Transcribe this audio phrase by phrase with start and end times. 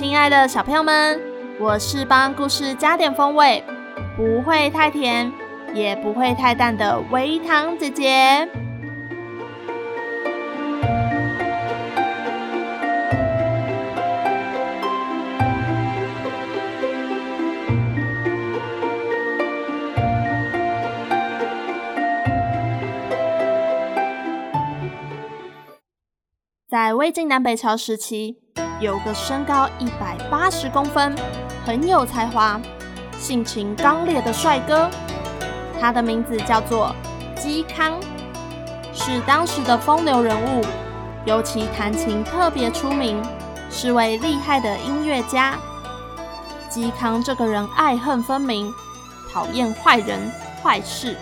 [0.00, 1.20] 亲爱的小朋友们，
[1.58, 3.62] 我是帮故事加点风味，
[4.16, 5.30] 不会太甜，
[5.74, 8.48] 也不会太淡的微糖姐姐。
[26.66, 28.39] 在魏晋南北朝时期，
[28.80, 31.14] 有个身高一百八十公分，
[31.66, 32.58] 很有才华、
[33.18, 34.88] 性情刚烈的帅哥。
[35.78, 36.94] 他的名字叫做
[37.36, 37.92] 嵇康，
[38.94, 40.64] 是当时的风流人物，
[41.26, 43.22] 尤其弹琴特别出名，
[43.70, 45.58] 是位厉害的音乐家。
[46.70, 48.72] 嵇康这个人爱恨分明，
[49.30, 51.18] 讨厌坏人坏事，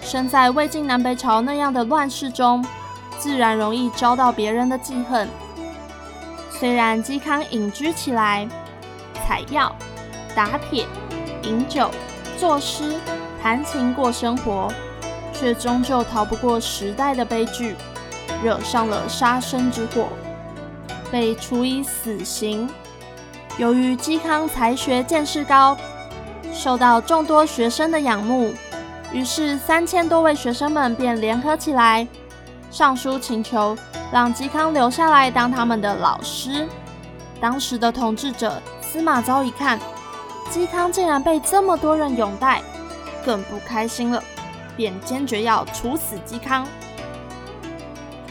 [0.00, 2.64] 生在魏晋南北朝那样的乱世中，
[3.18, 5.28] 自然容易遭到别人的记恨。
[6.58, 8.48] 虽然嵇康隐居起来，
[9.14, 9.72] 采药、
[10.34, 10.84] 打铁、
[11.42, 11.88] 饮酒、
[12.36, 12.96] 作诗、
[13.40, 14.68] 弹琴过生活，
[15.32, 17.76] 却终究逃不过时代的悲剧，
[18.42, 20.08] 惹上了杀身之祸，
[21.12, 22.68] 被处以死刑。
[23.56, 25.76] 由于嵇康才学见识高，
[26.52, 28.52] 受到众多学生的仰慕，
[29.12, 32.04] 于是三千多位学生们便联合起来，
[32.68, 33.78] 上书请求。
[34.12, 36.66] 让嵇康留下来当他们的老师。
[37.40, 39.78] 当时的统治者司马昭一看，
[40.50, 42.62] 嵇康竟然被这么多人拥戴，
[43.24, 44.22] 更不开心了，
[44.76, 46.66] 便坚决要处死嵇康。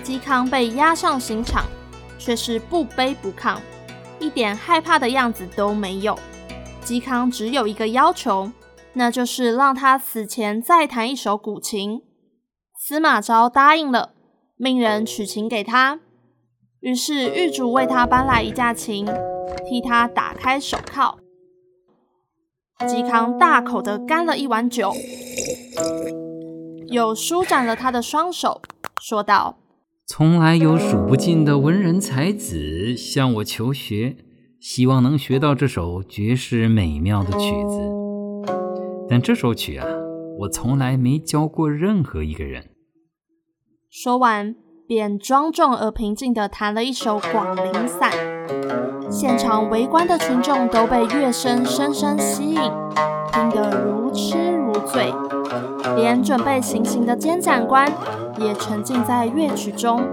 [0.04, 1.66] 嵇康被押上刑场，
[2.18, 3.58] 却是不卑不亢，
[4.20, 6.18] 一点害怕的样子都没有。
[6.84, 8.52] 嵇康只有一个要求，
[8.94, 12.02] 那就是让他死前再弹一首古琴。
[12.80, 14.14] 司马昭答应了。
[14.60, 16.00] 命人取琴给他，
[16.80, 19.06] 于是狱主为他搬来一架琴，
[19.70, 21.20] 替他打开手铐。
[22.80, 24.92] 嵇康大口的干了一碗酒，
[26.88, 28.62] 又舒展了他的双手，
[29.00, 29.60] 说道
[30.08, 34.18] ：“从来有数不尽的文人才子向我求学，
[34.60, 38.56] 希望能学到这首绝世美妙的曲子。
[39.08, 39.88] 但这首曲啊，
[40.40, 42.70] 我从来没教过任何一个人。”
[43.90, 44.54] 说完，
[44.86, 48.12] 便庄重而平静地弹了一首《广陵散》。
[49.10, 52.72] 现场围观的群众都被乐声深深吸引，
[53.32, 55.14] 听得如痴如醉，
[55.96, 57.90] 连准备行刑的监斩官
[58.38, 60.04] 也沉浸在乐曲中。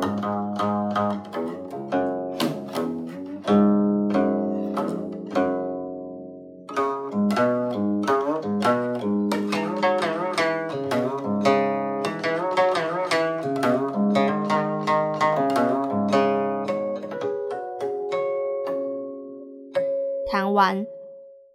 [20.35, 20.85] 弹完，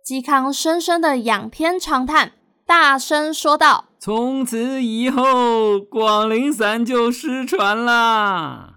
[0.08, 2.32] 嵇康深深的仰天长叹，
[2.66, 8.76] 大声说道：“从此以后，广陵散就失传啦。”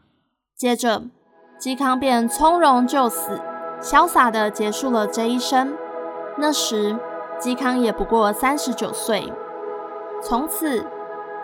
[0.58, 1.04] 接着，
[1.60, 3.40] 嵇康便从容就死，
[3.80, 5.72] 潇洒的结束了这一生。
[6.36, 6.98] 那时，
[7.40, 9.32] 嵇康也不过三十九岁。
[10.20, 10.80] 从此，《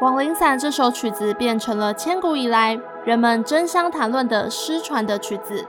[0.00, 5.64] 广陵散》这首曲子变成了千古以来人们争相谈论的失传的曲子。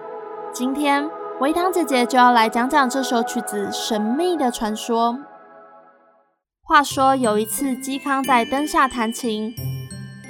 [0.52, 1.08] 今天。
[1.40, 5.18] 维糖姐姐就要来讲讲这首曲子神秘的传说。
[6.62, 9.56] 话说有一次，嵇康在灯下弹琴，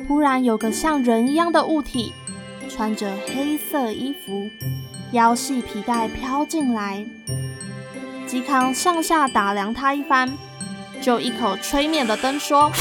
[0.07, 2.13] 突然有个像人一样的物体，
[2.69, 4.47] 穿着黑色衣服，
[5.11, 7.03] 腰系皮带飘进来。
[8.27, 10.29] 嵇康上下打量他一番，
[11.01, 12.71] 就一口吹灭了灯，说：“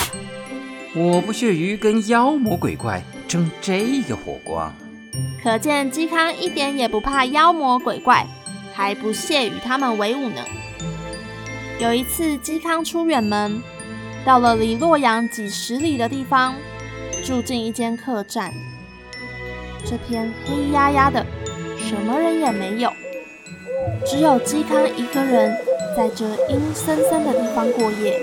[0.95, 4.71] 我不屑于跟妖魔鬼怪争这个火光。”
[5.43, 8.27] 可见嵇康一点也不怕妖魔鬼怪，
[8.75, 10.45] 还不屑与他们为伍呢。
[11.79, 13.63] 有一次，嵇康出远门，
[14.25, 16.55] 到了离洛阳几十里的地方，
[17.25, 18.53] 住进一间客栈。
[19.87, 21.25] 这天黑压压的，
[21.79, 22.93] 什么人也没有，
[24.05, 25.57] 只有嵇康一个人
[25.97, 28.21] 在这阴森森的地方过夜。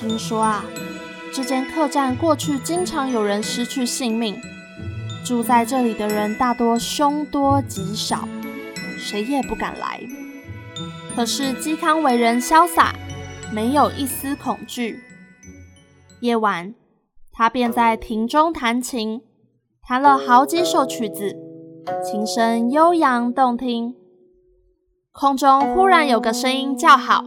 [0.00, 0.64] 听说啊，
[1.32, 4.40] 这间客栈过去经常有人失去性命，
[5.28, 8.26] 住在这里的人大多凶多吉少，
[8.96, 10.00] 谁也不敢来。
[11.14, 12.94] 可是嵇康为人潇洒，
[13.52, 15.00] 没有一丝恐惧。
[16.22, 16.74] 夜晚，
[17.30, 19.20] 他便在亭中弹琴，
[19.82, 21.36] 弹了好几首曲子，
[22.02, 23.94] 琴声悠扬动听。
[25.12, 27.24] 空中忽然有个声音叫好，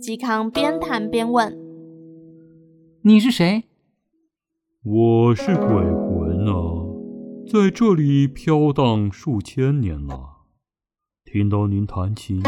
[0.00, 1.58] 嵇康边弹边问
[3.02, 3.64] ：“你是谁
[4.86, 6.85] ？”“我是鬼魂啊，
[7.48, 10.38] 在这里飘荡数千年了。
[11.24, 12.42] 听到您弹琴，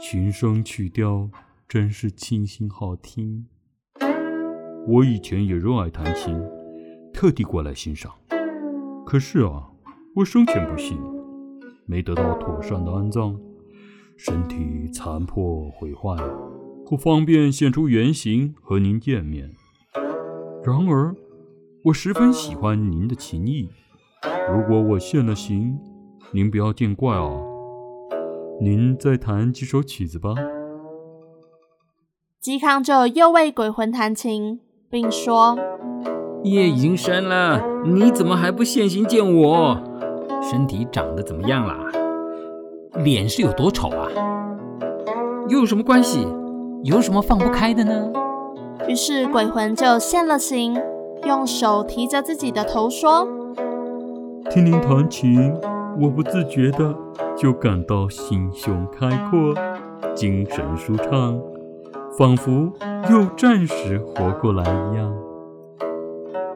[0.00, 1.28] 琴声曲调
[1.66, 3.46] 真是清新好听。”
[4.86, 6.40] 我以前也热爱弹琴，
[7.12, 8.12] 特地过来欣赏。
[9.04, 9.68] 可是啊，
[10.14, 10.96] 我生前不幸，
[11.84, 13.36] 没得到妥善的安葬，
[14.16, 16.16] 身体残破毁坏，
[16.86, 19.52] 不方便现出原形和您见面。
[20.64, 21.16] 然而，
[21.86, 23.68] 我十分喜欢您的琴艺，
[24.22, 25.78] 如果我现了形，
[26.32, 27.42] 您不要见怪哦。
[28.60, 30.34] 您再弹几首曲子吧。
[32.42, 34.60] 嵇康就又为鬼魂弹琴。
[34.90, 35.56] 并说
[36.42, 39.80] ：“夜已经深了，你怎么还不现形见我？
[40.42, 41.78] 身体长得怎么样啦？
[43.04, 44.08] 脸是有多丑啊？
[45.48, 46.26] 又有什么关系？
[46.82, 48.10] 有什么放不开的呢？”
[48.88, 50.76] 于是鬼魂就现了形，
[51.24, 53.28] 用手提着自己的头说
[54.48, 55.52] ：“听您弹琴，
[56.00, 56.94] 我不自觉的
[57.36, 59.54] 就感到心胸开阔，
[60.14, 61.38] 精神舒畅。”
[62.18, 62.72] 仿佛
[63.08, 65.14] 又暂时活过来一样。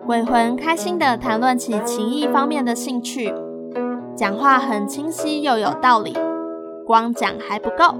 [0.04, 3.32] 鬼魂开心的谈论起琴艺方面的兴趣，
[4.16, 6.12] 讲话很清晰又有道理。
[6.84, 7.94] 光讲还不够，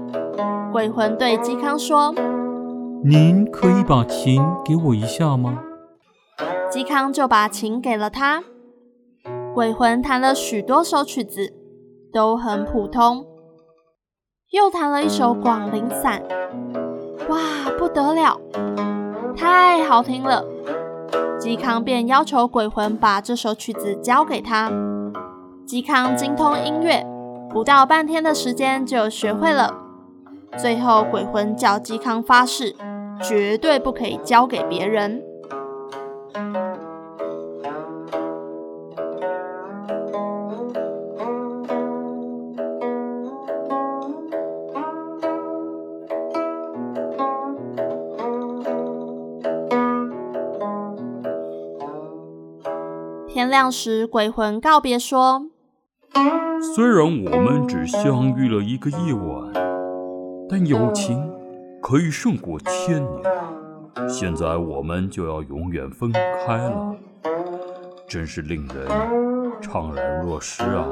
[0.71, 2.13] 鬼魂对嵇康说
[3.03, 5.63] ：“您可以把琴给我一下吗？”
[6.69, 8.43] 嵇康就把琴给了他。
[9.55, 11.53] 鬼魂弹了许多首曲子，
[12.11, 13.25] 都很普通，
[14.51, 16.21] 又弹了一首《广陵散》。
[17.29, 18.37] 哇，不得了，
[19.33, 20.43] 太好听了！
[21.39, 24.69] 嵇康便要求鬼魂把这首曲子交给他。
[25.65, 27.07] 嵇康精通音乐，
[27.49, 29.73] 不到半天的时间就学会了。
[30.57, 32.75] 最后，鬼魂叫嵇康发誓，
[33.23, 35.23] 绝对不可以交给别人。
[53.45, 55.45] 天亮时，鬼魂告别说
[56.73, 59.53] ：“虽然我们只相遇了一个夜晚，
[60.49, 61.31] 但友情
[61.79, 64.09] 可以胜过千年。
[64.09, 66.95] 现在我们就要永远分开了，
[68.07, 68.87] 真是令人
[69.61, 70.87] 怅然若失啊！”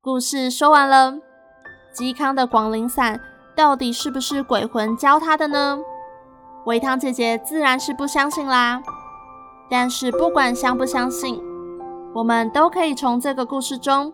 [0.00, 1.18] 故事说完了，
[1.94, 3.20] 嵇康的广陵散
[3.54, 5.78] 到底是不是鬼魂教他的呢？
[6.64, 8.82] 维糖姐姐自然是不相信啦。
[9.70, 11.40] 但是不管相不相信，
[12.14, 14.12] 我们都可以从这个故事中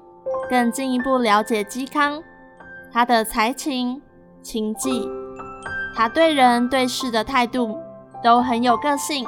[0.51, 2.23] 更进一步了解嵇康，
[2.93, 4.03] 他的才情、
[4.43, 5.09] 情技，
[5.95, 7.79] 他对人对事的态度
[8.25, 9.25] 都很有个性。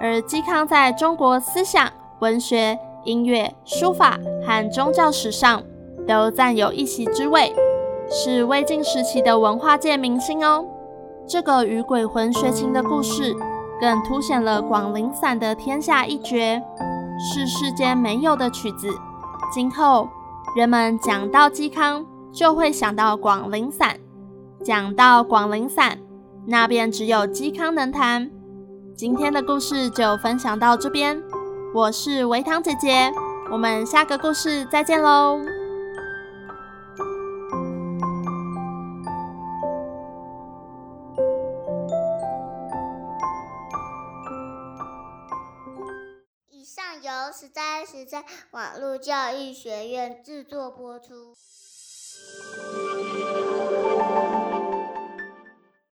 [0.00, 5.62] 而嵇康在中国思想、文学、音乐、书法和宗教史上，
[6.06, 7.52] 都占有一席之位，
[8.08, 10.64] 是魏晋时期的文化界明星哦。
[11.26, 13.34] 这个与鬼魂学琴的故事，
[13.80, 16.62] 更凸显了《广陵散》的天下一绝，
[17.18, 18.88] 是世间没有的曲子。
[19.52, 20.08] 今后
[20.56, 23.90] 人们讲到嵇康，就会想到《广陵散》；
[24.64, 25.92] 讲到《广陵散》，
[26.46, 28.30] 那便只有嵇康能弹。
[28.96, 31.22] 今天的故事就分享到这边，
[31.74, 33.10] 我是维糖姐姐，
[33.50, 35.40] 我们下个故事再见喽。
[46.50, 51.34] 以上由实在实在网络教育学院制作播出。